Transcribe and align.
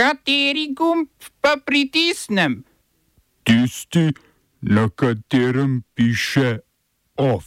Kateri 0.00 0.72
gumb 0.72 1.12
pa 1.44 1.58
pritisnem? 1.60 2.62
Tisti, 3.44 4.08
na 4.60 4.88
katerem 4.88 5.82
piše 5.94 6.58
OF. 7.16 7.44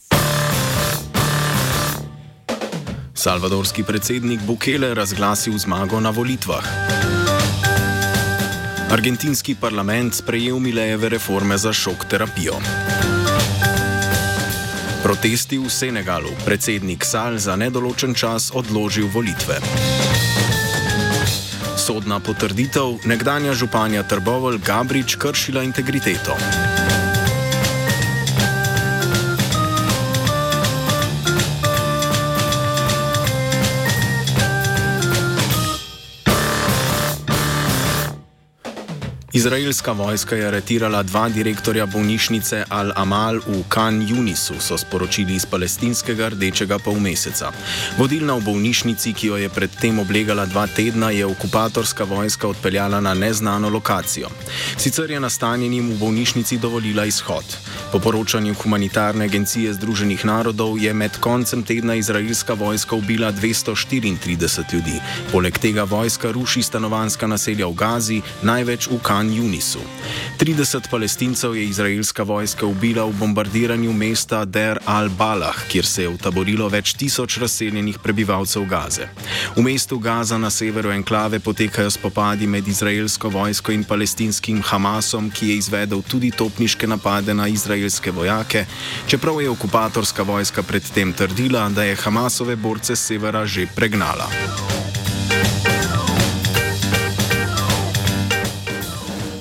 Salvadorski 3.13 3.83
predsednik 3.83 4.45
Bukele 4.45 4.93
razglasil 4.93 5.57
zmago 5.57 5.99
na 5.99 6.09
volitvah. 6.09 6.65
Argentinski 8.91 9.55
parlament 9.55 10.13
sprejel 10.13 10.59
Milejeve 10.59 11.09
reforme 11.09 11.57
za 11.57 11.73
šok 11.73 12.05
terapijo. 12.05 12.61
Protesti 15.03 15.57
v 15.57 15.69
Senegalu. 15.69 16.29
Predsednik 16.45 17.05
Sal 17.05 17.37
za 17.37 17.55
nedoločen 17.55 18.13
čas 18.13 18.51
odložil 18.53 19.09
volitve. 19.09 19.57
Sodna 21.83 22.23
potrditev, 22.23 23.03
nekdanja 23.03 23.51
županja 23.51 24.07
Trbovel 24.07 24.55
Gabrič 24.63 25.19
kršila 25.19 25.67
integriteto. 25.67 26.31
Izraelska 39.33 39.91
vojska 39.91 40.35
je 40.35 40.47
aretirala 40.47 41.03
dva 41.03 41.29
direktorja 41.29 41.85
bolnišnice 41.85 42.65
Al-Amal 42.69 43.39
v 43.47 43.63
Khan 43.69 43.97
Yunisu, 44.05 44.59
so 44.61 44.77
sporočili 44.77 45.33
iz 45.33 45.45
palestinskega 45.45 46.29
rdečega 46.29 46.77
polmeseca. 46.79 47.49
Vodilna 47.97 48.35
v 48.37 48.45
bolnišnici, 48.45 49.13
ki 49.13 49.27
jo 49.27 49.39
je 49.41 49.49
predtem 49.49 49.97
oblegala 49.99 50.45
dva 50.45 50.67
tedna, 50.67 51.09
je 51.09 51.25
okupatorska 51.25 52.03
vojska 52.03 52.47
odpeljala 52.47 53.01
na 53.01 53.13
neznano 53.13 53.69
lokacijo. 53.69 54.29
Sicer 54.77 55.11
je 55.11 55.19
nastanjenim 55.19 55.89
v 55.95 55.97
bolnišnici 55.97 56.57
dovolila 56.57 57.05
izhod. 57.05 57.57
Po 57.93 57.99
poročanju 57.99 58.53
humanitarne 58.57 59.25
agencije 59.25 59.73
Združenih 59.73 60.25
narodov 60.25 60.81
je 60.81 60.93
med 60.93 61.13
koncem 61.21 61.63
tedna 61.63 61.93
izraelska 61.95 62.53
vojska 62.53 62.95
ubila 62.95 63.29
234 63.31 64.73
ljudi. 64.73 64.97
Poleg 65.31 65.57
tega 65.57 65.83
vojska 65.83 66.31
ruši 66.31 66.63
stanovanska 66.63 67.27
naselja 67.27 67.67
v 67.67 67.73
Gazi, 67.73 68.21
največ 68.41 68.87
v 68.89 68.97
Khan 68.97 69.29
Yunisu. 69.29 69.77
30 70.39 70.89
palestincev 70.89 71.55
je 71.55 71.67
izraelska 71.69 72.23
vojska 72.23 72.65
ubila 72.65 73.05
v 73.05 73.13
bombardiranju 73.19 73.93
mesta 73.93 74.45
Der 74.45 74.79
al-Balah, 74.85 75.61
kjer 75.69 75.85
se 75.85 76.01
je 76.01 76.09
utaborilo 76.09 76.69
več 76.69 76.95
tisoč 76.97 77.37
razseljenih 77.37 77.99
prebivalcev 77.99 78.65
Gaze. 78.65 79.07
V 79.55 79.61
mestu 79.61 79.99
Gaza 79.99 80.37
na 80.37 80.49
severu 80.49 80.89
enklave 80.89 81.39
potekajo 81.39 81.91
spopadi 81.91 82.47
med 82.47 82.67
izraelsko 82.67 83.29
vojsko 83.29 83.71
in 83.71 83.83
palestinskim 83.83 84.61
Hamasom, 84.65 85.29
ki 85.29 85.49
je 85.49 85.57
izvedel 85.61 86.01
tudi 86.01 86.31
topniške 86.31 86.87
napade 86.87 87.33
na 87.33 87.47
izraelske 87.83 88.11
vojake, 88.11 88.65
čeprav 89.07 89.41
je 89.41 89.49
okupatorska 89.49 90.23
vojska 90.23 90.63
predtem 90.63 91.13
trdila, 91.13 91.69
da 91.69 91.83
je 91.83 91.95
Hamasove 91.95 92.55
borce 92.55 92.95
severa 92.95 93.45
že 93.45 93.67
pregnala. 93.75 94.29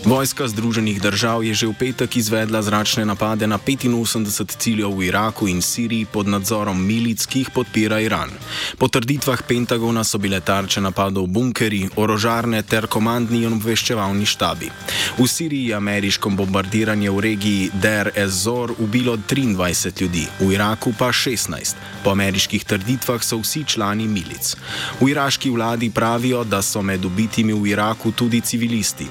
Vojska 0.03 0.48
Združenih 0.48 0.98
držav 1.00 1.45
je 1.47 1.55
že 1.55 1.67
v 1.70 1.78
petek 1.78 2.17
izvedla 2.17 2.58
zračne 2.62 3.06
napade 3.06 3.47
na 3.47 3.58
85 3.58 4.59
ciljev 4.59 4.91
v 4.98 5.06
Iraku 5.06 5.47
in 5.48 5.62
Siriji 5.62 6.11
pod 6.11 6.27
nadzorom 6.27 6.75
milic, 6.75 7.27
ki 7.27 7.39
jih 7.39 7.50
podpira 7.55 8.00
Iran. 8.03 8.31
Po 8.78 8.89
trditvah 8.89 9.42
Pentagona 9.47 10.05
so 10.05 10.19
bile 10.19 10.41
tarče 10.41 10.81
napadov 10.81 11.27
bunkeri, 11.27 11.86
orožarne 11.97 12.62
ter 12.62 12.86
komandni 12.91 13.47
in 13.47 13.55
obveščevalni 13.55 14.27
štabi. 14.27 14.70
V 15.19 15.27
Siriji 15.28 15.70
je 15.70 15.78
ameriško 15.78 16.31
bombardiranje 16.31 17.11
v 17.11 17.20
regiji 17.20 17.70
Der 17.75 18.11
Ez-Zor 18.14 18.75
ubilo 18.78 19.14
23 19.16 20.03
ljudi, 20.03 20.27
v 20.41 20.53
Iraku 20.53 20.94
pa 20.99 21.12
16. 21.15 21.78
Po 22.03 22.10
ameriških 22.10 22.65
trditvah 22.65 23.22
so 23.22 23.38
vsi 23.38 23.62
člani 23.65 24.09
milic. 24.09 24.56
V 25.00 25.15
iraški 25.15 25.50
vladi 25.50 25.91
pravijo, 25.94 26.43
da 26.44 26.62
so 26.62 26.82
med 26.82 27.05
ubitimi 27.05 27.55
v 27.55 27.71
Iraku 27.71 28.10
tudi 28.10 28.41
civilisti. 28.41 29.06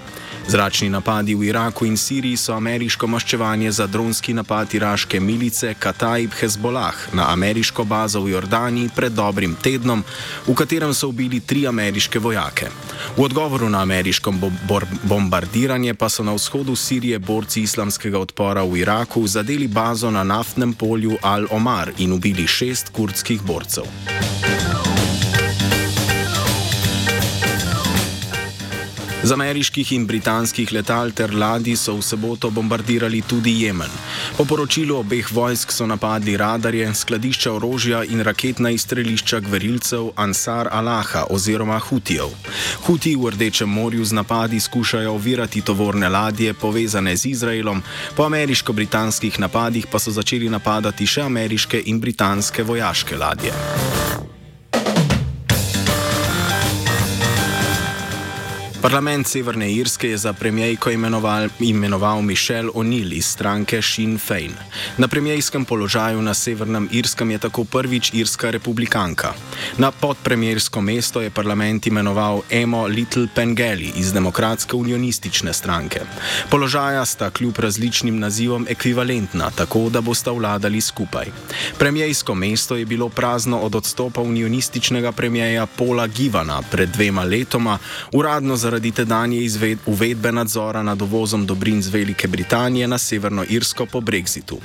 Zračni 0.47 0.89
napadi 0.89 1.35
v 1.35 1.43
Iraku 1.43 1.85
in 1.85 1.97
Siriji 1.97 2.37
so 2.37 2.53
ameriško 2.53 3.07
maščevanje 3.07 3.71
za 3.71 3.87
dronski 3.87 4.33
napad 4.33 4.73
iraške 4.73 5.19
milice 5.19 5.73
Kataib 5.79 6.31
Hezbollah 6.39 6.95
na 7.13 7.29
ameriško 7.33 7.83
bazo 7.83 8.21
v 8.21 8.33
Jordani 8.33 8.89
pred 8.95 9.13
dobrim 9.13 9.55
tednom, 9.55 10.03
v 10.47 10.55
katerem 10.55 10.93
so 10.93 11.07
ubili 11.07 11.39
tri 11.39 11.67
ameriške 11.67 12.19
vojake. 12.19 12.67
V 13.17 13.23
odgovoru 13.23 13.69
na 13.69 13.81
ameriško 13.81 14.33
bombardiranje 15.03 15.93
pa 15.93 16.09
so 16.09 16.23
na 16.23 16.33
vzhodu 16.33 16.75
Sirije 16.75 17.19
borci 17.19 17.61
islamskega 17.61 18.19
odpora 18.19 18.63
v 18.63 18.81
Iraku 18.81 19.27
zadeli 19.27 19.67
bazo 19.67 20.11
na 20.11 20.23
naftnem 20.23 20.73
polju 20.73 21.17
Al-Omar 21.21 21.91
in 21.97 22.13
ubili 22.13 22.47
šest 22.47 22.89
kurdskih 22.89 23.41
borcev. 23.41 23.85
Z 29.31 29.33
ameriških 29.33 29.91
in 29.95 30.05
britanskih 30.07 30.71
letal 30.75 31.13
ter 31.15 31.31
ladij 31.31 31.77
so 31.79 31.93
v 31.95 32.03
soboto 32.03 32.49
bombardirali 32.51 33.21
tudi 33.23 33.63
Jemen. 33.63 33.91
Po 34.35 34.43
poročilu 34.43 34.97
obeh 34.99 35.31
vojsk 35.31 35.71
so 35.71 35.85
napadli 35.87 36.35
radarje, 36.37 36.89
skladišča 36.93 37.53
orožja 37.53 38.03
in 38.03 38.19
raketna 38.19 38.73
izstrelišča 38.75 39.39
gverilcev 39.39 40.09
Ansar 40.15 40.67
Allaha 40.71 41.23
oziroma 41.29 41.79
Hutijev. 41.79 42.35
Huti 42.83 43.15
v 43.15 43.31
Rdečem 43.31 43.69
morju 43.69 44.03
z 44.05 44.19
napadi 44.19 44.59
skušajo 44.59 45.13
ovirati 45.13 45.61
tovorne 45.61 46.09
ladje 46.09 46.53
povezane 46.53 47.15
z 47.15 47.25
Izraelom, 47.25 47.83
po 48.15 48.27
ameriško-britanskih 48.27 49.39
napadih 49.39 49.87
pa 49.87 49.99
so 49.99 50.11
začeli 50.11 50.49
napadati 50.49 51.07
še 51.07 51.21
ameriške 51.21 51.83
in 51.85 52.03
britanske 52.03 52.63
vojaške 52.63 53.15
ladje. 53.15 53.55
Parlament 58.81 59.27
Severne 59.27 59.73
Irske 59.73 60.09
je 60.09 60.17
za 60.17 60.33
premijejko 60.33 60.91
imenoval, 60.91 61.49
imenoval 61.59 62.21
Michelle 62.21 62.69
O'Neill 62.73 63.13
iz 63.13 63.25
stranke 63.25 63.81
Sinn 63.81 64.17
Fein. 64.17 64.51
Na 64.97 65.07
premijejskem 65.07 65.65
položaju 65.65 66.21
na 66.21 66.33
Severnem 66.33 66.89
Irskem 66.91 67.31
je 67.31 67.37
tako 67.37 67.63
prvič 67.63 68.13
irska 68.13 68.49
republikanka. 68.51 69.33
Na 69.77 69.91
podpremjersko 69.91 70.81
mesto 70.81 71.21
je 71.21 71.29
parlament 71.29 71.87
imenoval 71.87 72.41
Emo 72.49 72.87
Little 72.87 73.27
Pengeli 73.35 73.91
iz 73.95 74.13
Demokratske 74.13 74.75
unionistične 74.75 75.53
stranke. 75.53 76.01
Položaja 76.49 77.05
sta 77.05 77.29
kljub 77.29 77.59
različnim 77.59 78.19
nazivom 78.19 78.65
ekvivalentna, 78.69 79.51
tako 79.55 79.89
da 79.89 80.01
bosta 80.01 80.31
vladali 80.31 80.81
skupaj. 80.81 81.25
Premijejsko 81.77 82.35
mesto 82.35 82.75
je 82.75 82.85
bilo 82.85 83.09
prazno 83.09 83.59
od 83.59 83.75
odstopa 83.75 84.21
unionističnega 84.21 85.11
premijeja 85.11 85.65
Pola 85.65 86.07
Givana 86.07 86.61
pred 86.71 86.89
dvema 86.89 87.23
letoma, 87.23 87.77
uradno 88.11 88.55
za 88.55 88.70
zaradi 88.71 88.91
tedanje 88.91 89.49
uvedbe 89.85 90.31
nadzora 90.31 90.83
nad 90.83 91.01
uvozom 91.01 91.45
dobrin 91.45 91.81
z 91.81 91.87
Velike 91.87 92.27
Britanije 92.27 92.87
na 92.87 92.97
Severno 92.97 93.43
Irsko 93.49 93.85
po 93.85 93.99
Brexitu. 93.99 94.57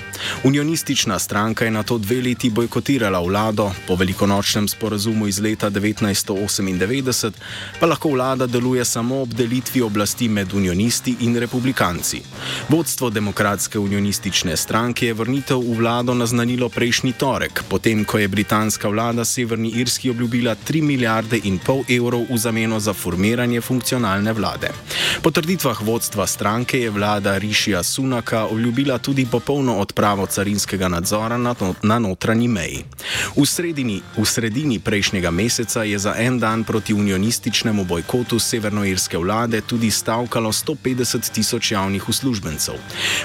Unionistična 0.45 1.19
stranka 1.19 1.65
je 1.65 1.71
na 1.71 1.83
to 1.83 1.99
dve 1.99 2.23
leti 2.23 2.51
bojkotirala 2.51 3.21
vlado, 3.21 3.73
po 3.87 3.97
velikonočnem 3.97 4.69
sporazumu 4.69 5.27
iz 5.27 5.39
leta 5.39 5.71
1998 5.71 7.33
pa 7.81 7.87
lahko 7.87 8.09
vlada 8.09 8.47
deluje 8.47 8.85
samo 8.85 9.23
ob 9.23 9.29
delitvi 9.29 9.83
oblasti 9.83 10.29
med 10.29 10.55
unionisti 10.55 11.17
in 11.21 11.37
republikanci. 11.37 12.21
Vodstvo 12.69 13.11
Demokratske 13.11 13.79
unionistične 13.79 14.57
stranke 14.57 15.07
je 15.07 15.15
vrnitev 15.15 15.59
v 15.59 15.79
vlado 15.79 16.15
naznanilo 16.15 16.69
prejšnji 16.69 17.13
torek, 17.13 17.65
potem 17.69 18.05
ko 18.05 18.19
je 18.19 18.29
britanska 18.29 18.89
vlada 18.89 19.25
Severni 19.25 19.71
Irski 19.71 20.11
obljubila 20.11 20.55
3 20.69 20.83
milijarde 20.83 21.41
in 21.45 21.59
pol 21.59 21.83
evrov 21.89 22.27
v 22.31 22.39
zameno 22.39 22.81
za 22.81 22.93
formiranje 22.93 23.61
funkcionalnosti 23.61 23.96
nacionalne 23.97 24.33
vlade. 24.33 24.69
Po 25.23 25.31
trditvah 25.31 25.83
vodstva 25.83 26.27
stranke 26.27 26.81
je 26.81 26.91
vlada 26.91 27.39
Rišija 27.39 27.83
Sunaka 27.83 28.45
obljubila 28.47 28.99
tudi 28.99 29.27
popolno 29.27 29.77
odpravo 29.77 30.27
carinskega 30.27 30.89
nadzora 30.89 31.37
na 31.83 31.99
notranji 31.99 32.49
meji. 32.49 32.85
V 33.37 33.47
sredini, 33.47 34.03
v 34.17 34.25
sredini 34.25 34.79
prejšnjega 34.79 35.31
meseca 35.31 35.83
je 35.83 35.99
za 35.99 36.15
en 36.19 36.39
dan 36.39 36.65
proti 36.65 36.95
unionističnemu 36.95 37.85
bojkotu 37.85 38.39
severnoirske 38.39 39.19
vlade 39.19 39.61
tudi 39.61 39.91
stavkalo 39.91 40.53
150 40.53 41.33
tisoč 41.33 41.73
javnih 41.73 42.09
uslužbencev. 42.09 42.75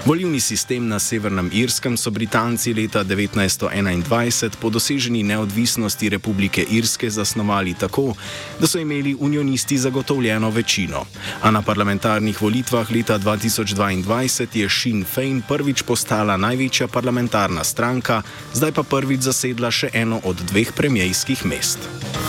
Volivni 0.05 0.39
sistem 0.39 0.87
na 0.87 0.99
Severnem 0.99 1.49
Irskem 1.53 1.97
so 1.97 2.11
Britanci 2.11 2.73
leta 2.73 3.03
1921 3.03 4.49
po 4.59 4.69
doseženi 4.69 5.23
neodvisnosti 5.23 6.09
Republike 6.09 6.63
Irske 6.63 7.09
zasnovali 7.09 7.73
tako, 7.73 8.13
da 8.59 8.67
so 8.67 8.79
imeli 8.79 9.15
unionisti 9.19 9.77
zagotovljeno 9.77 10.49
večino 10.49 10.60
večino. 10.61 11.05
A 11.41 11.49
na 11.51 11.65
parlamentarnih 11.65 12.37
volitvah 12.37 12.85
leta 12.93 13.17
2022 13.17 14.53
je 14.53 14.69
Sinn 14.69 15.01
Fein 15.01 15.41
prvič 15.41 15.81
postala 15.81 16.37
največja 16.37 16.85
parlamentarna 16.87 17.65
stranka, 17.65 18.21
zdaj 18.53 18.71
pa 18.77 18.83
prvič 18.85 19.25
zasedla 19.25 19.73
še 19.73 19.89
eno 19.97 20.21
od 20.21 20.37
dveh 20.53 20.69
premijskih 20.77 21.45
mest. 21.49 22.20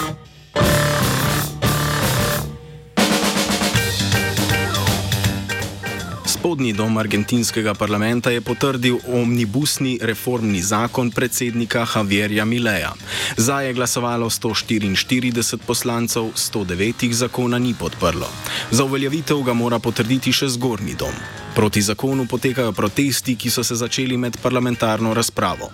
Spodnji 6.52 6.72
dom 6.76 6.98
argentinskega 7.00 7.72
parlamenta 7.74 8.30
je 8.30 8.40
potrdil 8.44 8.98
omnibusni 9.08 9.96
reformni 10.02 10.60
zakon 10.62 11.10
predsednika 11.10 11.86
Javierja 11.96 12.44
Mileja. 12.44 12.92
Za 13.36 13.60
je 13.60 13.72
glasovalo 13.72 14.30
144 14.30 15.56
poslancev, 15.66 16.28
109 16.36 17.04
jih 17.04 17.16
zakona 17.16 17.58
ni 17.58 17.74
podprlo. 17.74 18.28
Za 18.70 18.84
uveljavitev 18.84 19.40
ga 19.42 19.52
mora 19.52 19.78
potrditi 19.78 20.32
še 20.32 20.48
zgornji 20.48 20.94
dom. 20.94 21.16
Proti 21.54 21.82
zakonu 21.82 22.26
potekajo 22.26 22.72
protesti, 22.72 23.36
ki 23.36 23.50
so 23.50 23.64
se 23.64 23.74
začeli 23.76 24.16
med 24.16 24.36
parlamentarno 24.42 25.14
razpravo. 25.14 25.68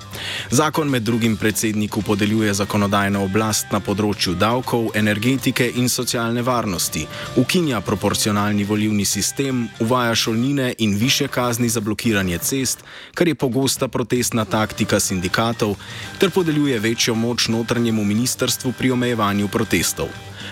Zakon 0.51 0.89
med 0.91 1.03
drugim 1.03 1.37
predsedniku 1.37 2.03
podeljuje 2.03 2.55
zakonodajno 2.55 3.23
oblast 3.23 3.71
na 3.71 3.79
področju 3.81 4.35
davkov, 4.35 4.89
energetike 4.99 5.69
in 5.79 5.89
socialne 5.89 6.43
varnosti, 6.43 7.07
ukinja 7.37 7.81
proporcionalni 7.81 8.65
volivni 8.65 9.05
sistem, 9.05 9.69
uvaja 9.79 10.15
šolnine 10.15 10.68
in 10.79 10.97
više 10.97 11.29
kazni 11.29 11.69
za 11.69 11.81
blokiranje 11.81 12.39
cest, 12.39 12.85
kar 13.15 13.29
je 13.29 13.35
pogosta 13.35 13.89
protestna 13.89 14.45
taktika 14.45 15.01
sindikatov, 15.01 15.77
ter 16.19 16.31
podeljuje 16.31 16.79
večjo 16.79 17.15
moč 17.15 17.49
notranjemu 17.49 18.05
ministrstvu 18.05 18.73
pri 18.79 18.91
omejevanju 18.91 19.49
protestov. 19.49 20.09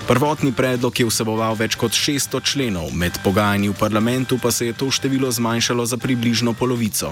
Prvotni 0.06 0.52
predlog 0.54 0.94
je 0.94 1.04
vseboval 1.08 1.56
več 1.58 1.74
kot 1.74 1.90
600 1.90 2.38
členov, 2.46 2.92
med 2.94 3.16
pogajanji 3.24 3.72
v 3.72 3.74
parlamentu 3.74 4.36
pa 4.38 4.52
se 4.54 4.68
je 4.68 4.74
to 4.78 4.86
število 4.86 5.26
zmanjšalo 5.34 5.82
za 5.82 5.98
približno 5.98 6.54
polovico. 6.54 7.10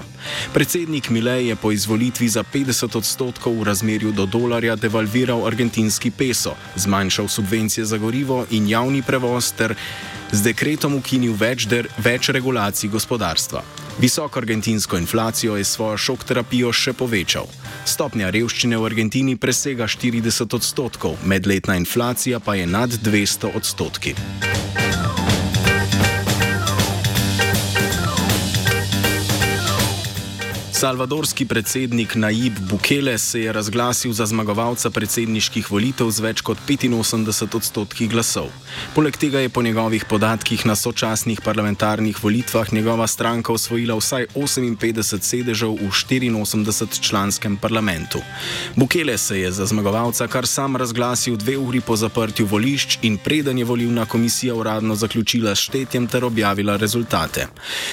Predsednik 0.55 1.09
Milej 1.11 1.49
je 1.49 1.57
po 1.59 1.73
izvolitvi 1.75 2.29
za 2.31 2.45
50 2.47 2.95
odstotkov 2.95 3.59
v 3.59 3.67
razmerju 3.67 4.15
do 4.15 4.23
dolarja 4.23 4.77
devalviral 4.79 5.43
argentinski 5.43 6.07
peso, 6.07 6.55
zmanjšal 6.79 7.27
subvencije 7.27 7.83
za 7.83 7.99
gorivo 7.99 8.45
in 8.55 8.71
javni 8.71 9.03
prevoz 9.03 9.51
ter 9.51 9.75
z 10.31 10.39
dekretom 10.47 10.95
ukinil 10.95 11.35
več, 11.35 11.67
der, 11.67 11.91
več 11.99 12.31
regulacij 12.31 12.87
gospodarstva. 12.95 13.84
Visoko 13.99 14.39
argentinsko 14.39 14.97
inflacijo 14.97 15.55
je 15.57 15.63
svojo 15.63 15.97
šok 15.97 16.23
terapijo 16.23 16.71
še 16.75 16.93
povečal. 16.93 17.47
Stopnja 17.87 18.29
revščine 18.29 18.75
v 18.77 18.89
Argentini 18.89 19.37
presega 19.39 19.87
40 19.87 20.55
odstotkov, 20.55 21.15
medletna 21.23 21.77
inflacija 21.79 22.39
pa 22.43 22.55
je 22.59 22.67
nad 22.67 22.91
200 22.91 23.55
odstotki. 23.55 24.15
Salvadorski 30.75 31.45
predsednik 31.45 32.15
Najib 32.15 32.53
Bukele 32.69 33.17
se 33.17 33.41
je 33.41 33.51
razglasil 33.51 34.11
za 34.11 34.25
zmagovalca 34.25 34.89
predsedniških 34.89 35.69
volitev 35.71 36.09
z 36.11 36.19
več 36.19 36.41
kot 36.43 36.57
85 36.67 37.55
odstotki 37.55 38.07
glasov. 38.11 38.49
Poleg 38.95 39.15
tega 39.15 39.39
je 39.39 39.49
po 39.49 39.63
njegovih 39.63 40.03
podatkih 40.09 40.65
na 40.65 40.75
sočasnih 40.75 41.39
parlamentarnih 41.41 42.19
volitvah 42.23 42.73
njegova 42.73 43.07
stranka 43.07 43.53
osvojila 43.53 43.95
vsaj 43.95 44.27
58 44.35 45.21
sedežev 45.23 45.77
v 45.79 45.87
84-članskem 45.87 47.55
parlamentu. 47.55 48.19
Bukele 48.75 49.17
se 49.17 49.39
je 49.39 49.51
za 49.51 49.65
zmagovalca 49.65 50.27
kar 50.27 50.47
sam 50.47 50.75
razglasil 50.75 51.37
dve 51.37 51.55
uri 51.57 51.79
po 51.81 51.95
zaprtju 51.95 52.45
volišč 52.51 52.99
in 53.01 53.17
preden 53.17 53.57
je 53.57 53.65
volilna 53.65 54.05
komisija 54.05 54.55
uradno 54.55 54.95
zaključila 54.95 55.55
štetjem 55.55 56.07
ter 56.07 56.25
objavila 56.25 56.75
rezultate. 56.75 57.47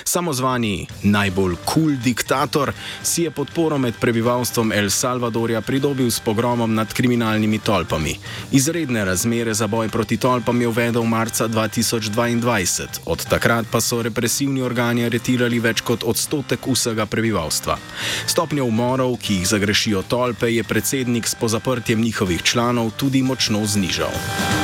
Samozvani 0.04 0.86
najbolj 1.02 1.54
kul 1.64 1.82
cool 1.82 1.96
diktator 2.02 2.71
si 3.02 3.22
je 3.22 3.30
podporo 3.30 3.78
med 3.78 3.94
prebivalstvom 4.00 4.72
El 4.72 4.90
Salvadorja 4.90 5.60
pridobil 5.60 6.10
s 6.10 6.20
pogromom 6.20 6.74
nad 6.74 6.92
kriminalnimi 6.92 7.58
tolpami. 7.58 8.16
Izredne 8.52 9.04
razmere 9.04 9.54
za 9.54 9.66
boj 9.66 9.88
proti 9.88 10.16
tolpam 10.16 10.60
je 10.60 10.68
uvedel 10.68 11.02
marca 11.04 11.48
2022, 11.48 12.86
od 13.04 13.26
takrat 13.26 13.66
pa 13.70 13.80
so 13.80 14.02
represivni 14.02 14.62
organi 14.62 15.04
aretirali 15.04 15.60
več 15.60 15.80
kot 15.80 16.04
odstotek 16.04 16.66
vsega 16.66 17.06
prebivalstva. 17.06 17.78
Stopnjo 18.26 18.64
umorov, 18.64 19.16
ki 19.22 19.40
jih 19.40 19.48
zagrešijo 19.48 20.02
tolpe, 20.08 20.50
je 20.54 20.64
predsednik 20.64 21.28
s 21.28 21.34
pozaprtjem 21.34 22.00
njihovih 22.00 22.42
članov 22.42 22.90
tudi 22.96 23.22
močno 23.22 23.66
znižal. 23.66 24.61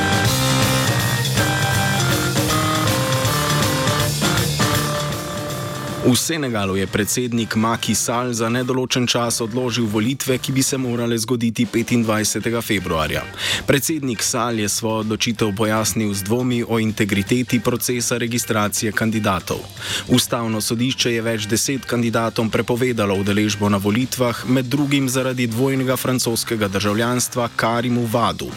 V 6.08 6.16
Senegalu 6.16 6.80
je 6.80 6.86
predsednik 6.88 7.52
Maki 7.52 7.92
Sall 7.92 8.32
za 8.32 8.48
nedoločen 8.48 9.04
čas 9.04 9.44
odložil 9.44 9.84
volitve, 9.84 10.38
ki 10.40 10.56
bi 10.56 10.64
se 10.64 10.80
morale 10.80 11.18
zgoditi 11.20 11.68
25. 11.68 12.48
februarja. 12.64 13.20
Predsednik 13.68 14.24
Sall 14.24 14.56
je 14.56 14.68
svojo 14.72 15.04
odločitev 15.04 15.52
pojasnil 15.52 16.08
z 16.16 16.24
dvomi 16.24 16.64
o 16.64 16.80
integriteti 16.80 17.60
procesa 17.60 18.16
registracije 18.16 18.92
kandidatov. 18.92 19.60
Ustavno 20.08 20.64
sodišče 20.64 21.12
je 21.12 21.20
več 21.20 21.44
deset 21.44 21.84
kandidatom 21.84 22.48
prepovedalo 22.48 23.12
udeležbo 23.12 23.68
na 23.68 23.76
volitvah, 23.76 24.48
med 24.48 24.64
drugim 24.64 25.12
zaradi 25.12 25.44
dvojnega 25.44 25.96
francoskega 26.00 26.72
državljanstva 26.72 27.52
Karimu 27.56 28.08
Vadu. 28.08 28.48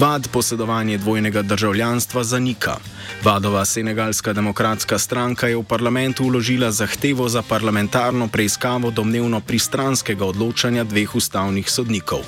Vad 0.00 0.32
posedovanje 0.32 0.96
dvojnega 0.98 1.42
državljanstva 1.42 2.24
zanika. 2.24 2.80
Vadova 3.20 3.64
senegalska 3.64 4.32
demokratska 4.32 4.98
stranka 4.98 5.52
je 5.52 5.60
v 5.60 5.68
parlamentu 5.68 6.24
uložila 6.24 6.72
zahtevo, 6.72 6.93
zahtevo 6.94 7.28
za 7.28 7.42
parlamentarno 7.42 8.28
preiskavo 8.28 8.90
domnevno 8.90 9.40
pristranskega 9.40 10.24
odločanja 10.24 10.84
dveh 10.84 11.14
ustavnih 11.14 11.70
sodnikov. 11.70 12.22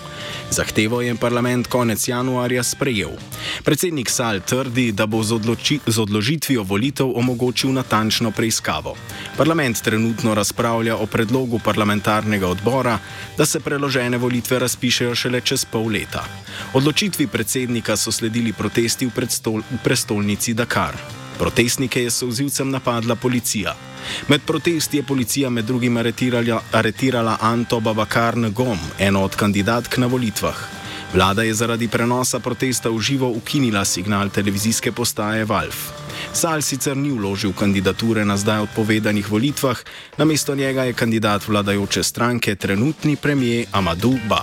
Zahtevo 0.50 1.02
je 1.02 1.14
parlament 1.14 1.66
konec 1.66 2.08
januarja 2.08 2.62
sprejel. 2.62 3.14
Predsednik 3.64 4.10
Sal 4.10 4.40
trdi, 4.40 4.92
da 4.92 5.06
bo 5.06 5.22
z, 5.22 5.38
z 5.86 5.98
odložitvijo 5.98 6.62
volitev 6.62 7.14
omogočil 7.14 7.70
natančno 7.72 8.30
preiskavo. 8.30 8.96
Parlament 9.36 9.82
trenutno 9.82 10.34
razpravlja 10.34 10.96
o 10.96 11.06
predlogu 11.06 11.58
parlamentarnega 11.58 12.48
odbora, 12.48 12.98
da 13.38 13.46
se 13.46 13.60
preložene 13.60 14.18
volitve 14.18 14.58
razpišejo 14.58 15.14
šele 15.14 15.40
čez 15.40 15.64
pol 15.64 15.86
leta. 15.94 16.24
Odločitvi 16.74 17.26
predsednika 17.26 17.96
so 17.96 18.12
sledili 18.12 18.52
protesti 18.52 19.06
v, 19.06 19.10
predstol, 19.14 19.62
v 19.62 19.78
prestolnici 19.84 20.54
Dakar. 20.54 20.98
Protestnike 21.38 22.02
je 22.02 22.10
souzivcem 22.10 22.70
napadla 22.70 23.14
policija. 23.14 23.76
Med 24.29 24.41
protesti 24.47 24.97
je 24.97 25.03
policija 25.03 25.50
med 25.50 25.64
drugim 25.64 25.97
aretirala, 25.97 26.62
aretirala 26.73 27.37
Anto 27.41 27.81
Babakar 27.81 28.37
Ngom, 28.37 28.79
eno 28.99 29.25
od 29.25 29.37
kandidatk 29.37 29.97
na 29.97 30.06
volitvah. 30.06 30.56
Vlada 31.14 31.43
je 31.43 31.55
zaradi 31.55 31.88
prenosa 31.88 32.41
protesta 32.41 32.91
v 32.91 33.00
živo 33.00 33.29
ukinila 33.31 33.85
signal 33.85 34.29
televizijske 34.31 34.93
postaje 34.93 35.44
Valf. 35.44 35.88
Sal 36.32 36.62
sicer 36.62 36.97
ni 36.97 37.11
vložil 37.11 37.53
kandidature 37.53 38.25
na 38.25 38.37
zdaj 38.37 38.66
odpovedanih 38.69 39.30
volitvah, 39.30 39.78
namesto 40.19 40.54
njega 40.54 40.85
je 40.85 40.92
kandidat 40.92 41.49
vladajoče 41.49 42.02
stranke 42.02 42.54
trenutni 42.54 43.16
premijer 43.16 43.66
Amadou 43.73 44.19
Ba. 44.28 44.42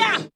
Yeah! 0.00 0.29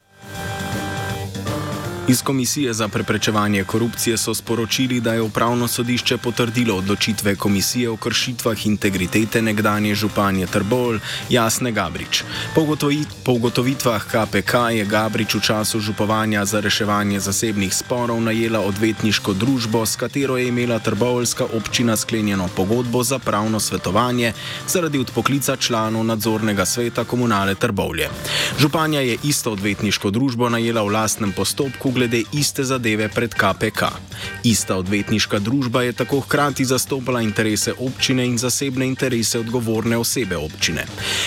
Iz 2.09 2.23
Komisije 2.23 2.73
za 2.73 2.89
preprečevanje 2.89 3.65
korupcije 3.65 4.17
so 4.17 4.35
sporočili, 4.35 5.01
da 5.01 5.15
je 5.15 5.23
upravno 5.23 5.69
sodišče 5.69 6.17
potrdilo 6.19 6.77
odločitve 6.77 7.37
komisije 7.37 7.91
o 7.91 7.97
kršitvah 7.97 8.67
integritete 8.67 9.43
nekdanje 9.43 9.95
županje 9.95 10.47
Trbol 10.47 10.99
Jasne 11.31 11.73
Gabrič. 11.73 12.23
Po 13.25 13.33
ugotovitvah 13.33 14.05
KPK 14.05 14.55
je 14.73 14.85
Gabrič 14.85 15.35
v 15.35 15.41
času 15.41 15.81
župovanja 15.81 16.45
za 16.45 16.61
reševanje 16.61 17.21
zasebnih 17.21 17.75
sporov 17.75 18.21
najela 18.21 18.61
odvetniško 18.61 19.33
družbo, 19.33 19.87
s 19.87 19.97
katero 19.97 20.37
je 20.37 20.49
imela 20.49 20.79
Trbolska 20.79 21.47
občina 21.57 21.97
sklenjeno 21.97 22.49
pogodbo 22.57 23.03
za 23.03 23.19
pravno 23.19 23.61
svetovanje 23.61 24.33
zaradi 24.69 24.99
odpoklica 24.99 25.57
članov 25.57 26.05
nadzornega 26.05 26.67
sveta 26.67 27.05
komunale 27.05 27.55
Trbovlje. 27.55 28.09
Županja 28.59 29.01
je 29.01 29.19
isto 29.23 29.53
odvetniško 29.53 30.11
družbo 30.11 30.49
najela 30.49 30.83
v 30.83 30.89
lastnem 30.89 31.33
postopku 31.33 31.94
glede 31.95 32.23
iste 32.33 32.65
zadeve 32.65 33.09
pred 33.09 33.35
KPK. 33.35 33.83
Ista 34.45 34.77
odvetniška 34.77 35.39
družba 35.39 35.83
je 35.83 35.93
tako 35.93 36.21
hkrati 36.21 36.65
zastopala 36.65 37.23
interese 37.23 37.73
občine 37.79 38.27
in 38.27 38.39
zasebne 38.39 38.87
interese 38.87 39.39
odgovorne 39.39 39.97
osebe 39.97 40.37
občine. 40.37 40.87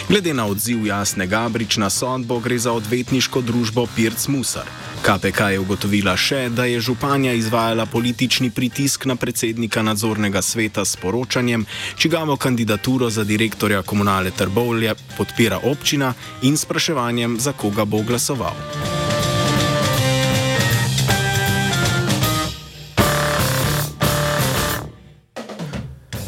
Glede 0.10 0.34
na 0.34 0.46
odziv 0.46 0.86
Jasne 0.86 1.28
Gabrič 1.28 1.78
na 1.78 1.90
sodbo 1.90 2.40
gre 2.40 2.60
za 2.60 2.72
odvetniško 2.72 3.42
družbo 3.42 3.88
Pirc 3.96 4.28
Musar. 4.28 4.68
KPK 5.02 5.54
je 5.54 5.60
ugotovila 5.60 6.18
še, 6.18 6.50
da 6.50 6.66
je 6.66 6.82
županja 6.82 7.34
izvajala 7.38 7.86
politični 7.86 8.50
pritisk 8.52 9.06
na 9.06 9.16
predsednika 9.16 9.84
nadzornega 9.86 10.42
sveta 10.42 10.86
s 10.86 10.98
poročanjem, 10.98 11.66
čigavo 11.96 12.38
kandidaturo 12.38 13.10
za 13.10 13.24
direktorja 13.24 13.82
komunale 13.82 14.32
Trbovlje 14.32 14.96
podpira 15.18 15.62
občina 15.64 16.14
in 16.42 16.58
spraševanjem, 16.58 17.40
za 17.40 17.54
koga 17.54 17.86
bo 17.86 18.02
glasoval. 18.04 18.87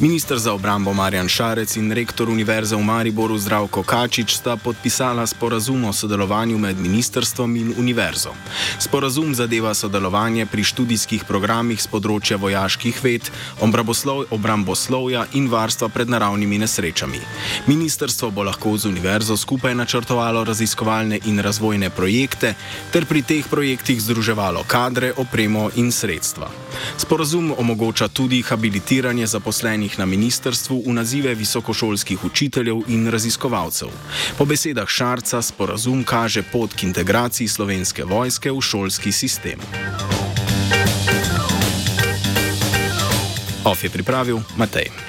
Ministr 0.02 0.40
za 0.40 0.54
obrambo 0.54 0.94
Marjan 0.94 1.28
Šarec 1.28 1.76
in 1.76 1.92
rektor 1.92 2.30
Univerze 2.30 2.76
v 2.76 2.84
Mariboru 2.84 3.36
Zdravko 3.38 3.84
Kačič 3.84 4.32
sta 4.36 4.56
podpisala 4.56 5.28
sporazum 5.28 5.84
o 5.86 5.94
sodelovanju 5.94 6.58
med 6.58 6.80
ministrstvom 6.80 7.56
in 7.56 7.74
univerzo. 7.78 8.32
Sporazum 8.80 9.36
zadeva 9.36 9.74
sodelovanje 9.74 10.46
pri 10.46 10.64
študijskih 10.64 11.26
programih 11.28 11.82
z 11.84 11.92
področja 11.92 12.38
vojaških 12.40 13.02
ved, 13.04 13.28
obramboslovja 14.32 15.26
in 15.36 15.52
varstva 15.52 15.92
pred 15.92 16.08
naravnimi 16.08 16.62
nesrečami. 16.64 17.20
Ministrstvo 17.68 18.32
bo 18.32 18.48
lahko 18.48 18.78
z 18.80 18.88
univerzo 18.88 19.36
skupaj 19.36 19.76
načrtovalo 19.76 20.46
raziskovalne 20.48 21.20
in 21.28 21.44
razvojne 21.44 21.92
projekte 21.92 22.56
ter 22.96 23.04
pri 23.04 23.20
teh 23.22 23.44
projektih 23.44 24.00
združevalo 24.00 24.64
kadre, 24.64 25.12
opremo 25.12 25.68
in 25.76 25.92
sredstva. 25.92 26.48
Sporazum 26.96 27.52
omogoča 27.52 28.08
tudi 28.08 28.40
habilitiranje 28.48 29.28
zaposlenih 29.90 30.00
na 30.00 30.06
ministrstvu 30.06 30.84
v 30.86 30.94
nazive 30.94 31.34
visokošolskih 31.36 32.26
učiteljev 32.26 32.84
in 32.88 33.10
raziskovalcev. 33.10 33.90
Po 34.38 34.46
besedah 34.46 34.88
Šarca 34.88 35.42
sporazum 35.42 36.04
kaže 36.04 36.44
pot 36.44 36.74
k 36.74 36.84
integraciji 36.84 37.48
slovenske 37.48 38.04
vojske 38.04 38.52
v 38.52 38.62
šolski 38.62 39.12
sistem. 39.12 39.60
Of 43.66 43.84
je 43.84 43.90
pripravil 43.90 44.42
Matej. 44.58 45.09